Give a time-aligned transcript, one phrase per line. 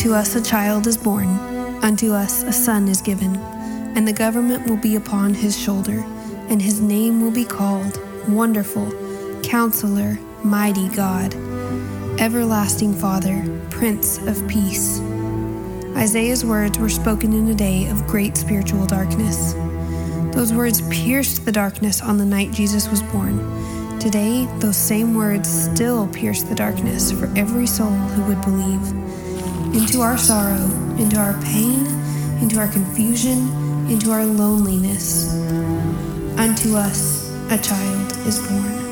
[0.00, 1.28] Unto us a child is born,
[1.84, 6.02] unto us a son is given, and the government will be upon his shoulder,
[6.48, 8.90] and his name will be called Wonderful,
[9.42, 11.34] Counselor, Mighty God,
[12.18, 15.00] Everlasting Father, Prince of Peace.
[15.94, 19.52] Isaiah's words were spoken in a day of great spiritual darkness.
[20.34, 23.98] Those words pierced the darkness on the night Jesus was born.
[23.98, 29.09] Today, those same words still pierce the darkness for every soul who would believe.
[29.72, 30.64] Into our sorrow,
[30.98, 31.86] into our pain,
[32.40, 33.48] into our confusion,
[33.88, 35.32] into our loneliness.
[36.36, 38.90] Unto us a child is born.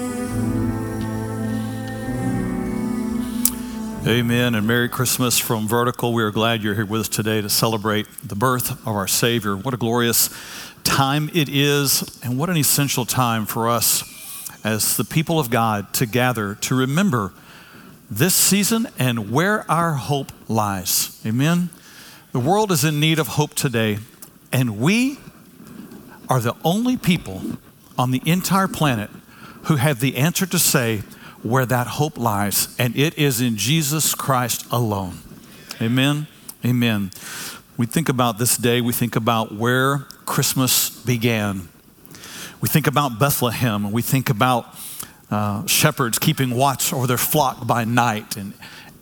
[4.07, 6.15] Amen and Merry Christmas from Vertical.
[6.15, 9.57] We are glad you're here with us today to celebrate the birth of our Savior.
[9.57, 10.31] What a glorious
[10.85, 14.05] time it is, and what an essential time for us
[14.65, 17.33] as the people of God to gather to remember
[18.11, 21.21] this season and where our hope lies.
[21.27, 21.71] Amen.
[22.33, 23.99] The world is in need of hope today,
[24.53, 25.19] and we
[26.29, 27.43] are the only people
[27.99, 29.11] on the entire planet
[29.65, 31.03] who have the answer to say
[31.43, 35.19] where that hope lies, and it is in Jesus Christ alone.
[35.81, 36.27] Amen.
[36.65, 37.11] Amen.
[37.77, 41.69] We think about this day, we think about where Christmas began.
[42.61, 44.75] We think about Bethlehem, we think about
[45.31, 48.55] uh, shepherds keeping watch over their flock by night, and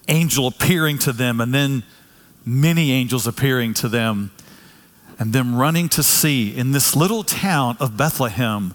[0.09, 1.83] angel appearing to them, and then
[2.45, 4.31] many angels appearing to them,
[5.19, 8.75] and them running to see in this little town of Bethlehem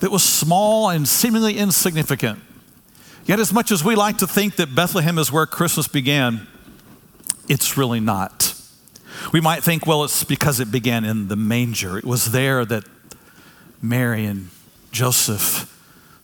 [0.00, 2.40] that was small and seemingly insignificant.
[3.24, 6.46] Yet, as much as we like to think that Bethlehem is where Christmas began,
[7.48, 8.54] it's really not.
[9.32, 11.98] We might think, well, it's because it began in the manger.
[11.98, 12.84] It was there that
[13.82, 14.48] Mary and
[14.92, 15.74] Joseph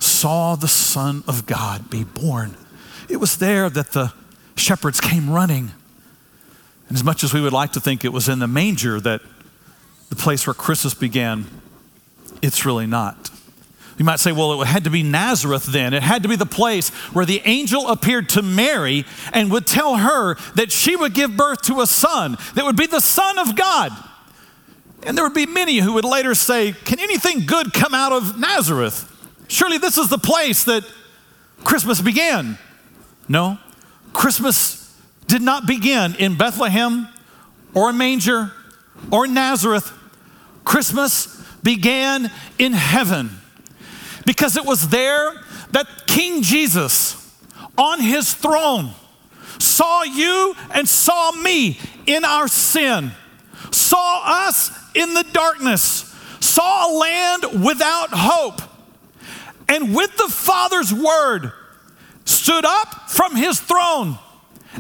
[0.05, 2.57] saw the Son of God be born.
[3.09, 4.13] It was there that the
[4.57, 5.73] shepherds came running.
[6.89, 9.21] And as much as we would like to think it was in the manger that
[10.11, 11.47] the place where Christmas began,
[12.43, 13.31] it's really not.
[13.97, 15.95] You might say, well, it had to be Nazareth then.
[15.95, 19.97] It had to be the place where the angel appeared to Mary and would tell
[19.97, 23.55] her that she would give birth to a son that would be the Son of
[23.55, 23.93] God.
[25.05, 28.39] And there would be many who would later say, Can anything good come out of
[28.39, 29.11] Nazareth?
[29.49, 30.85] Surely this is the place that
[31.65, 32.59] Christmas began.
[33.29, 33.59] No,
[34.13, 37.09] Christmas did not begin in Bethlehem
[37.75, 38.53] or a manger
[39.11, 39.93] or Nazareth.
[40.65, 43.31] Christmas began in heaven
[44.27, 45.33] because it was there
[45.73, 47.21] that King Jesus
[47.77, 48.91] on his throne
[49.59, 53.13] saw you and saw me in our sin,
[53.71, 58.61] saw us in the darkness, saw a land without hope,
[59.69, 61.53] and with the Father's word
[62.25, 64.19] stood up from his throne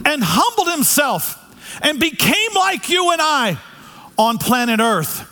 [0.04, 1.38] and humbled himself
[1.82, 3.58] and became like you and I
[4.16, 5.30] on planet Earth.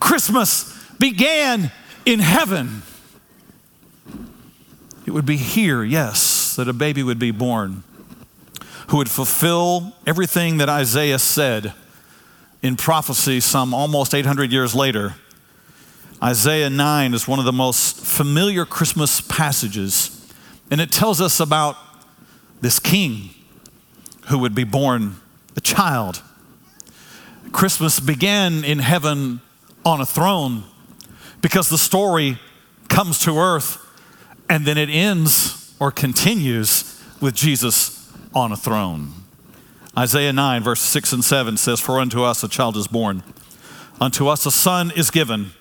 [0.00, 1.72] Christmas began
[2.04, 2.82] in heaven.
[5.06, 7.82] It would be here, yes, that a baby would be born
[8.88, 11.72] who would fulfill everything that Isaiah said
[12.62, 15.14] in prophecy some almost 800 years later.
[16.22, 20.32] Isaiah 9 is one of the most familiar Christmas passages,
[20.70, 21.76] and it tells us about
[22.60, 23.30] this king
[24.26, 25.16] who would be born
[25.56, 26.22] a child.
[27.52, 29.40] Christmas began in heaven
[29.84, 30.64] on a throne
[31.40, 32.38] because the story
[32.88, 33.84] comes to earth
[34.50, 39.12] and then it ends or continues with Jesus on a throne.
[39.96, 43.22] Isaiah 9, verse 6 and 7 says, For unto us a child is born,
[44.00, 45.52] unto us a son is given,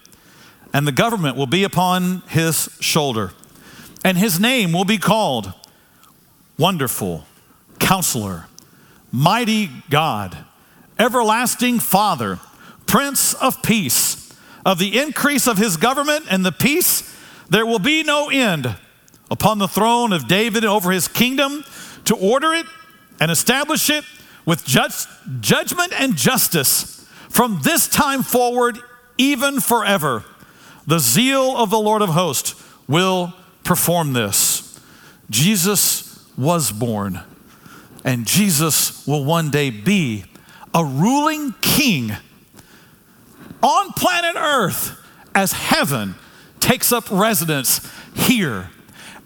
[0.74, 3.32] and the government will be upon his shoulder,
[4.04, 5.54] and his name will be called
[6.58, 7.26] Wonderful,
[7.80, 8.46] Counselor,
[9.12, 10.38] Mighty God,
[11.00, 12.40] Everlasting Father,
[12.86, 14.24] Prince of Peace.
[14.66, 17.16] Of the increase of his government and the peace,
[17.50, 18.76] there will be no end
[19.32, 21.64] upon the throne of David over his kingdom
[22.04, 22.66] to order it
[23.22, 24.04] and establish it
[24.46, 28.78] with judgment and justice from this time forward,
[29.18, 30.26] even forever.
[30.88, 32.56] The zeal of the Lord of hosts
[32.88, 34.80] will perform this.
[35.30, 37.22] Jesus was born,
[38.04, 40.26] and Jesus will one day be
[40.74, 42.16] a ruling king
[43.62, 44.98] on planet Earth
[45.36, 46.16] as heaven
[46.60, 47.82] takes up residence
[48.16, 48.70] here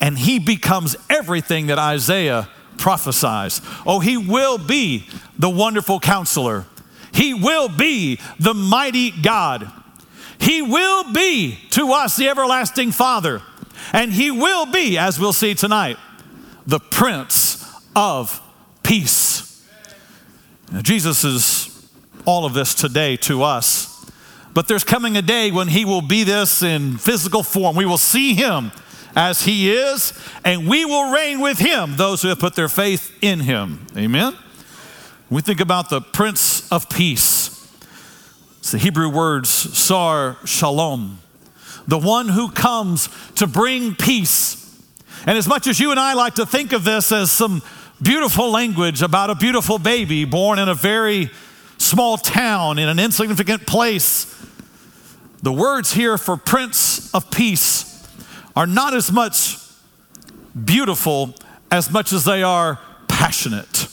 [0.01, 3.61] and he becomes everything that Isaiah prophesies.
[3.85, 5.07] Oh, he will be
[5.37, 6.65] the wonderful counselor.
[7.13, 9.71] He will be the mighty God.
[10.41, 13.41] He will be to us the everlasting Father.
[13.93, 15.97] And he will be, as we'll see tonight,
[16.65, 17.63] the Prince
[17.95, 18.41] of
[18.83, 19.65] Peace.
[20.71, 21.89] Now, Jesus is
[22.25, 24.09] all of this today to us,
[24.53, 27.75] but there's coming a day when he will be this in physical form.
[27.75, 28.71] We will see him
[29.15, 30.13] as he is,
[30.45, 33.85] and we will reign with him, those who have put their faith in him.
[33.97, 34.37] Amen?
[35.29, 37.50] We think about the Prince of Peace.
[38.61, 41.17] It's the Hebrew words, Sar Shalom,
[41.87, 44.79] the one who comes to bring peace.
[45.25, 47.63] And as much as you and I like to think of this as some
[48.03, 51.31] beautiful language about a beautiful baby born in a very
[51.79, 54.27] small town in an insignificant place,
[55.41, 58.07] the words here for Prince of Peace
[58.55, 59.57] are not as much
[60.65, 61.33] beautiful
[61.71, 63.87] as much as they are passionate.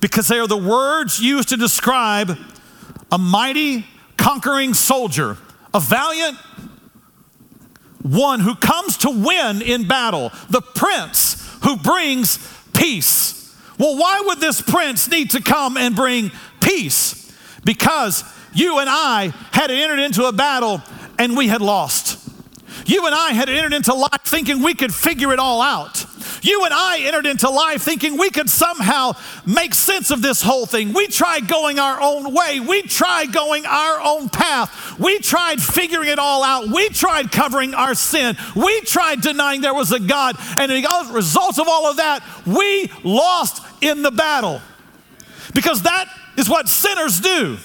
[0.00, 2.38] Because they are the words used to describe
[3.12, 3.86] a mighty,
[4.16, 5.36] conquering soldier,
[5.74, 6.36] a valiant
[8.02, 12.38] one who comes to win in battle, the prince who brings
[12.72, 13.54] peace.
[13.78, 16.30] Well, why would this prince need to come and bring
[16.60, 17.32] peace?
[17.64, 18.24] Because
[18.54, 20.82] you and I had entered into a battle
[21.18, 22.18] and we had lost.
[22.86, 26.04] You and I had entered into life thinking we could figure it all out.
[26.42, 29.12] You and I entered into life thinking we could somehow
[29.46, 30.92] make sense of this whole thing.
[30.92, 32.60] We tried going our own way.
[32.60, 34.98] We tried going our own path.
[34.98, 36.68] We tried figuring it all out.
[36.68, 38.36] We tried covering our sin.
[38.56, 40.36] We tried denying there was a God.
[40.58, 44.60] And the result of all of that, we lost in the battle.
[45.54, 47.58] Because that is what sinners do.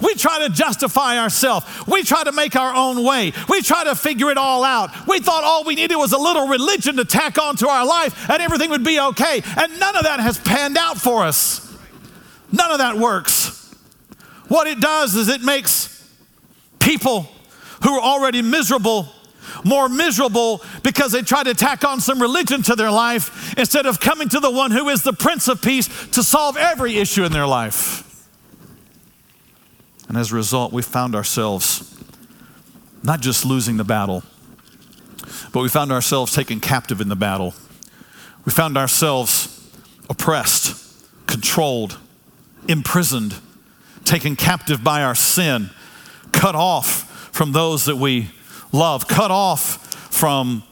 [0.00, 1.66] We try to justify ourselves.
[1.86, 3.32] We try to make our own way.
[3.48, 4.90] We try to figure it all out.
[5.06, 8.42] We thought all we needed was a little religion to tack onto our life and
[8.42, 9.42] everything would be okay.
[9.56, 11.64] And none of that has panned out for us.
[12.52, 13.74] None of that works.
[14.48, 15.94] What it does is it makes
[16.78, 17.28] people
[17.82, 19.08] who are already miserable
[19.64, 24.00] more miserable because they try to tack on some religion to their life instead of
[24.00, 27.32] coming to the one who is the Prince of Peace to solve every issue in
[27.32, 28.07] their life.
[30.08, 31.94] And as a result, we found ourselves
[33.02, 34.24] not just losing the battle,
[35.52, 37.54] but we found ourselves taken captive in the battle.
[38.44, 39.70] We found ourselves
[40.08, 41.98] oppressed, controlled,
[42.66, 43.34] imprisoned,
[44.04, 45.70] taken captive by our sin,
[46.32, 48.30] cut off from those that we
[48.72, 50.62] love, cut off from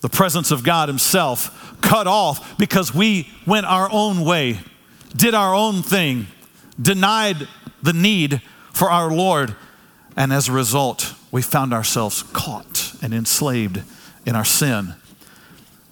[0.00, 4.58] the presence of God Himself, cut off because we went our own way,
[5.14, 6.26] did our own thing,
[6.80, 7.46] denied
[7.82, 8.40] the need
[8.76, 9.56] for our Lord.
[10.16, 13.82] And as a result, we found ourselves caught and enslaved
[14.26, 14.94] in our sin.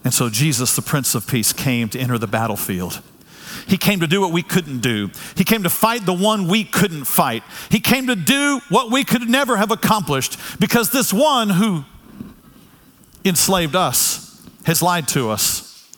[0.05, 3.01] And so Jesus, the Prince of Peace, came to enter the battlefield.
[3.67, 5.11] He came to do what we couldn't do.
[5.35, 7.43] He came to fight the one we couldn't fight.
[7.71, 11.85] He came to do what we could never have accomplished because this one who
[13.25, 15.89] enslaved us has lied to us.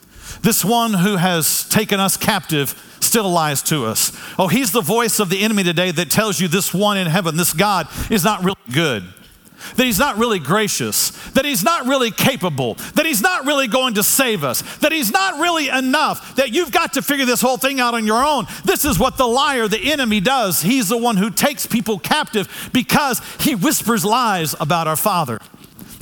[0.42, 2.80] This one who has taken us captive
[3.16, 4.12] still lies to us.
[4.38, 7.38] Oh, he's the voice of the enemy today that tells you this one in heaven,
[7.38, 9.04] this God, is not really good.
[9.76, 13.94] That he's not really gracious, that he's not really capable, that he's not really going
[13.94, 17.56] to save us, that he's not really enough, that you've got to figure this whole
[17.56, 18.44] thing out on your own.
[18.66, 20.60] This is what the liar, the enemy, does.
[20.60, 25.40] He's the one who takes people captive because he whispers lies about our Father.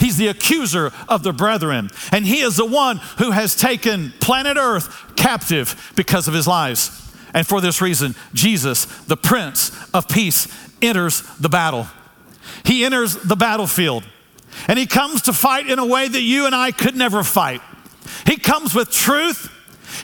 [0.00, 1.90] He's the accuser of the brethren.
[2.10, 7.03] And he is the one who has taken planet Earth captive because of his lies.
[7.34, 10.48] And for this reason, Jesus, the Prince of Peace,
[10.80, 11.88] enters the battle.
[12.64, 14.04] He enters the battlefield.
[14.68, 17.60] And he comes to fight in a way that you and I could never fight.
[18.26, 19.50] He comes with truth,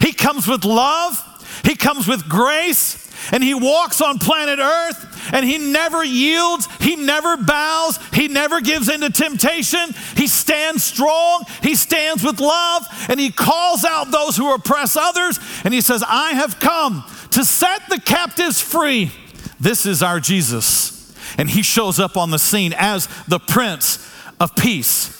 [0.01, 1.17] he comes with love,
[1.65, 6.97] he comes with grace, and he walks on planet Earth and he never yields, he
[6.97, 9.91] never bows, he never gives into temptation.
[10.17, 15.39] He stands strong, he stands with love, and he calls out those who oppress others.
[15.65, 19.13] And he says, I have come to set the captives free.
[19.59, 21.15] This is our Jesus.
[21.39, 24.07] And he shows up on the scene as the Prince
[24.41, 25.17] of Peace.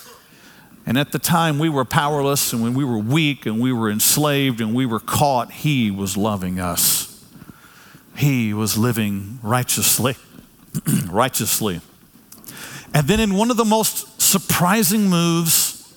[0.87, 3.91] And at the time we were powerless and when we were weak and we were
[3.91, 7.11] enslaved and we were caught, he was loving us
[8.21, 10.15] he was living righteously.
[11.11, 11.81] righteously.
[12.93, 15.97] And then, in one of the most surprising moves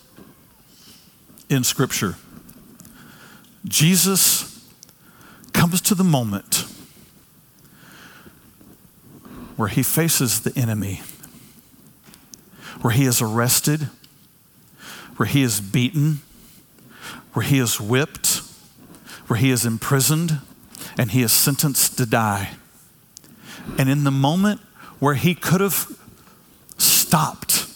[1.50, 2.16] in Scripture,
[3.66, 4.53] Jesus
[5.64, 6.66] comes to the moment
[9.56, 11.02] where he faces the enemy,
[12.82, 13.88] where he is arrested,
[15.16, 16.20] where he is beaten,
[17.32, 18.42] where he is whipped,
[19.28, 20.42] where he is imprisoned
[20.98, 22.56] and he is sentenced to die.
[23.78, 24.60] And in the moment
[25.00, 25.98] where he could have
[26.78, 27.68] stopped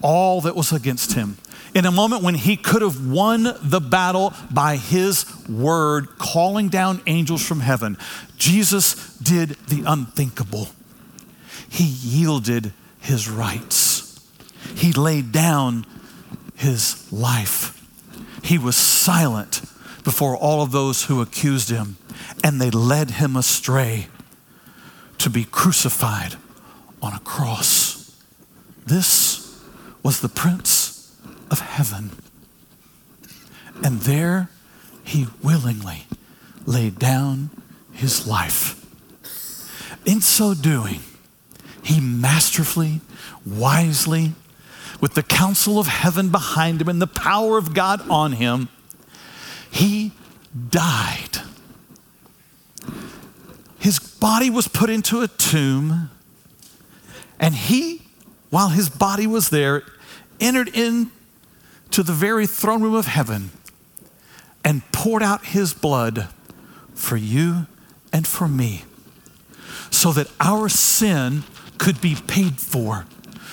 [0.00, 1.36] all that was against him,
[1.74, 7.00] in a moment when he could have won the battle by his word, calling down
[7.06, 7.96] angels from heaven,
[8.36, 10.68] Jesus did the unthinkable.
[11.68, 14.20] He yielded his rights,
[14.74, 15.86] he laid down
[16.54, 17.78] his life.
[18.44, 19.62] He was silent
[20.04, 21.96] before all of those who accused him,
[22.44, 24.08] and they led him astray
[25.18, 26.36] to be crucified
[27.00, 28.16] on a cross.
[28.86, 29.60] This
[30.02, 30.81] was the Prince
[31.52, 32.10] of Heaven.
[33.84, 34.48] And there
[35.04, 36.06] he willingly
[36.64, 37.50] laid down
[37.92, 38.78] his life.
[40.06, 41.00] In so doing,
[41.82, 43.02] he masterfully,
[43.46, 44.32] wisely,
[45.00, 48.68] with the counsel of heaven behind him and the power of God on him,
[49.70, 50.12] he
[50.70, 51.42] died.
[53.78, 56.10] His body was put into a tomb,
[57.40, 58.02] and he,
[58.50, 59.82] while his body was there,
[60.40, 60.68] entered
[61.92, 63.50] into the very throne room of heaven
[64.64, 66.26] and poured out his blood
[66.94, 67.66] for you
[68.14, 68.84] and for me
[69.90, 71.42] so that our sin
[71.76, 73.04] could be paid for,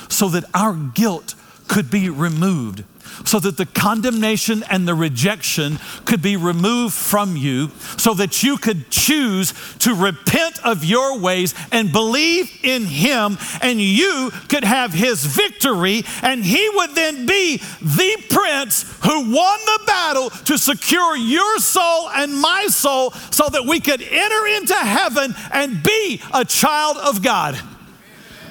[0.08, 1.36] so that our guilt
[1.68, 2.86] could be removed,
[3.26, 8.58] so that the condemnation and the rejection could be removed from you, so that you
[8.58, 14.94] could choose to repent of your ways and believe in Him, and you could have
[14.94, 21.16] His victory, and He would then be the Prince who won the battle to secure
[21.16, 26.46] your soul and my soul so that we could enter into heaven and be a
[26.46, 27.60] child of God.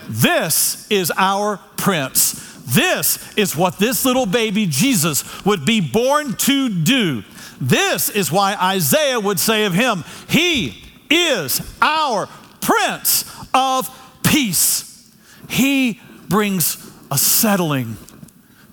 [0.08, 2.47] This is our Prince.
[2.68, 7.24] This is what this little baby Jesus would be born to do.
[7.60, 12.28] This is why Isaiah would say of him, He is our
[12.60, 13.88] Prince of
[14.22, 15.10] Peace.
[15.48, 17.96] He brings a settling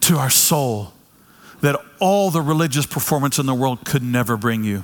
[0.02, 0.94] to our soul
[1.62, 4.84] that all the religious performance in the world could never bring you.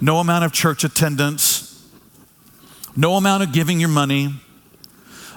[0.00, 1.86] No amount of church attendance,
[2.96, 4.34] no amount of giving your money,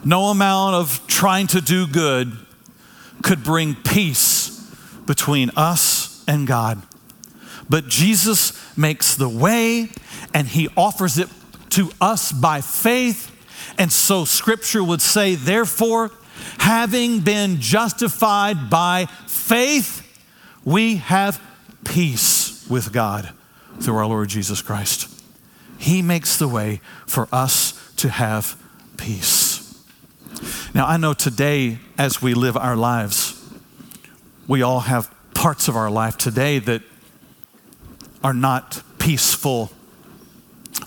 [0.06, 2.45] no amount of trying to do good
[3.26, 4.52] could bring peace
[5.08, 6.80] between us and God.
[7.68, 9.90] But Jesus makes the way
[10.36, 11.28] and he offers it
[11.72, 13.32] to us by faith.
[13.80, 16.12] And so scripture would say, therefore,
[16.60, 20.04] having been justified by faith,
[20.64, 21.42] we have
[21.84, 23.32] peace with God
[23.80, 25.10] through our Lord Jesus Christ.
[25.80, 28.56] He makes the way for us to have
[28.98, 29.45] peace.
[30.76, 33.42] Now, I know today, as we live our lives,
[34.46, 36.82] we all have parts of our life today that
[38.22, 39.72] are not peaceful.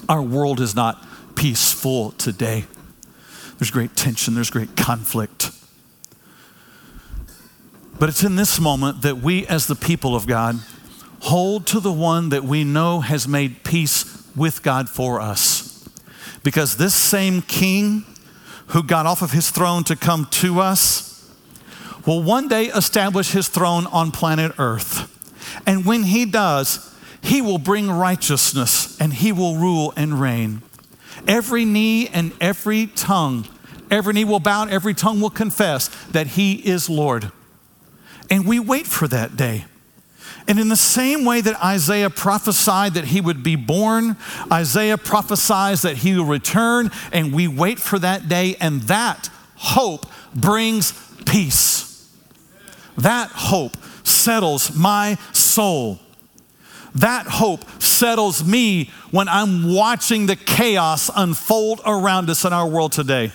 [0.06, 1.02] Our world is not
[1.36, 2.66] peaceful today.
[3.56, 5.52] There's great tension, there's great conflict.
[7.98, 10.56] But it's in this moment that we, as the people of God,
[11.20, 15.88] hold to the one that we know has made peace with God for us.
[16.42, 18.04] Because this same king
[18.68, 21.08] who got off of his throne to come to us
[22.06, 25.14] will one day establish his throne on planet Earth.
[25.66, 30.62] And when he does, he will bring righteousness and he will rule and reign.
[31.26, 33.46] Every knee and every tongue,
[33.90, 37.30] every knee will bow, every tongue will confess that he is Lord.
[38.30, 39.64] And we wait for that day.
[40.46, 44.16] And in the same way that Isaiah prophesied that he would be born,
[44.50, 50.06] Isaiah prophesies that he will return, and we wait for that day, and that hope
[50.34, 50.92] brings
[51.26, 52.08] peace.
[52.96, 56.00] That hope settles my soul.
[56.94, 62.92] That hope settles me when I'm watching the chaos unfold around us in our world
[62.92, 63.32] today.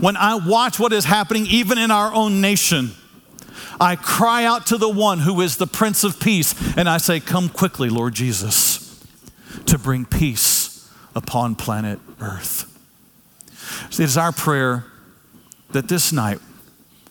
[0.00, 2.92] When I watch what is happening even in our own nation
[3.80, 7.20] I cry out to the one who is the Prince of Peace, and I say,
[7.20, 9.04] Come quickly, Lord Jesus,
[9.66, 12.70] to bring peace upon planet Earth.
[13.92, 14.84] It is our prayer
[15.70, 16.38] that this night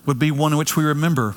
[0.06, 1.36] would be one in which we remember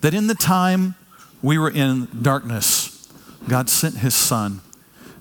[0.00, 0.94] that in the time
[1.42, 3.12] we were in darkness,
[3.48, 4.60] God sent his Son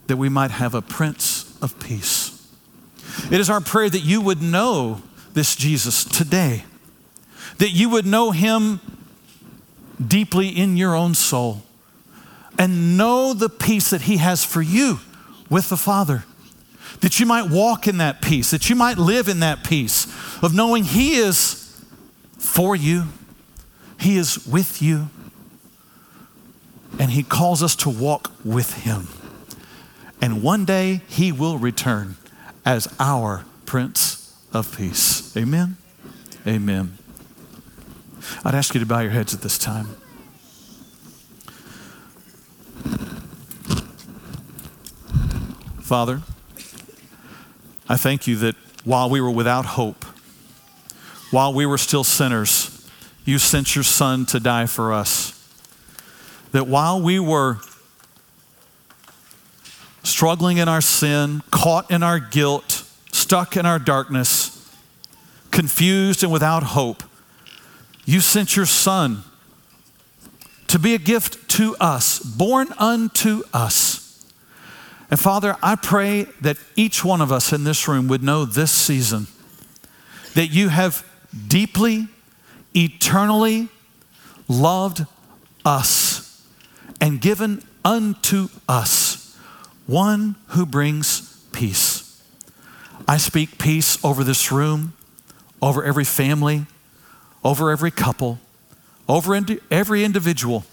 [0.07, 2.49] that we might have a Prince of Peace.
[3.31, 5.01] It is our prayer that you would know
[5.33, 6.63] this Jesus today
[7.57, 8.79] that you would know him
[10.05, 11.63] deeply in your own soul
[12.57, 14.99] and know the peace that he has for you
[15.49, 16.25] with the Father.
[17.01, 20.05] That you might walk in that peace, that you might live in that peace
[20.43, 21.83] of knowing he is
[22.37, 23.05] for you,
[23.99, 25.09] he is with you,
[26.99, 29.07] and he calls us to walk with him.
[30.21, 32.17] And one day he will return
[32.65, 35.35] as our Prince of Peace.
[35.35, 35.77] Amen.
[36.45, 36.97] Amen.
[38.43, 39.87] I'd ask you to bow your heads at this time.
[45.81, 46.21] Father,
[47.89, 50.05] I thank you that while we were without hope,
[51.31, 52.89] while we were still sinners,
[53.25, 55.37] you sent your Son to die for us.
[56.51, 57.57] That while we were
[60.03, 64.57] struggling in our sin, caught in our guilt, stuck in our darkness,
[65.51, 67.03] confused and without hope,
[68.05, 69.23] you sent your Son
[70.67, 74.01] to be a gift to us, born unto us
[75.11, 78.71] and Father, I pray that each one of us in this room would know this
[78.71, 79.27] season
[80.35, 81.05] that you have
[81.49, 82.07] deeply,
[82.73, 83.67] eternally
[84.47, 85.05] loved
[85.65, 86.47] us
[87.01, 89.37] and given unto us
[89.85, 92.23] one who brings peace.
[93.05, 94.93] I speak peace over this room,
[95.61, 96.67] over every family,
[97.43, 98.39] over every couple,
[99.07, 100.63] over every individual.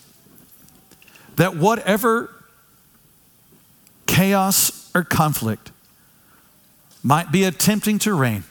[1.37, 2.31] That whatever
[4.07, 5.71] chaos or conflict
[7.03, 8.45] might be attempting to reign,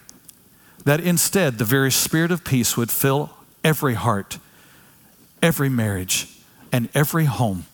[0.86, 3.32] that instead the very spirit of peace would fill
[3.64, 4.40] every heart,
[5.42, 6.30] every marriage,
[6.72, 7.66] and every home.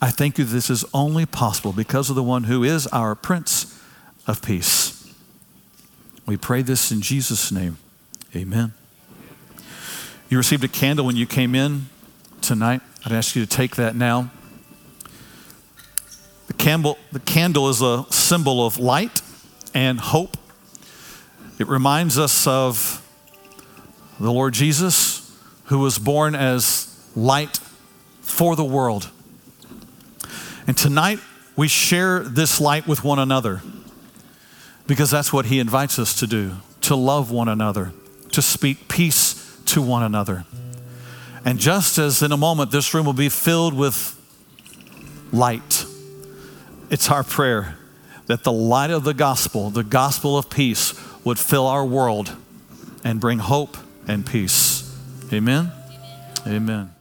[0.00, 3.80] I thank you this is only possible because of the one who is our Prince
[4.26, 5.12] of Peace.
[6.26, 7.78] We pray this in Jesus' name.
[8.36, 8.72] Amen.
[10.30, 11.86] You received a candle when you came in
[12.40, 12.80] tonight.
[13.04, 14.30] I'd ask you to take that now.
[16.46, 19.20] The candle, the candle is a symbol of light
[19.74, 20.36] and hope.
[21.58, 23.02] It reminds us of
[24.18, 27.58] the Lord Jesus, who was born as light
[28.22, 29.10] for the world.
[30.66, 31.18] And tonight,
[31.54, 33.60] we share this light with one another
[34.86, 37.92] because that's what he invites us to do to love one another,
[38.32, 39.33] to speak peace
[39.66, 40.44] to one another.
[41.44, 44.18] And just as in a moment this room will be filled with
[45.32, 45.84] light,
[46.90, 47.76] it's our prayer
[48.26, 52.34] that the light of the gospel, the gospel of peace, would fill our world
[53.02, 53.76] and bring hope
[54.08, 54.96] and peace.
[55.32, 55.70] Amen.
[56.46, 56.56] Amen.
[56.56, 56.94] Amen.